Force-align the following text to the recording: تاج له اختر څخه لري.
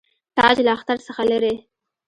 تاج 0.37 0.57
له 0.65 0.71
اختر 0.77 0.97
څخه 1.07 1.23
لري. 1.31 1.53